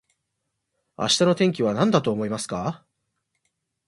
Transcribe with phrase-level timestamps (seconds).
[0.97, 2.83] 明日の天気はなんだと思いますか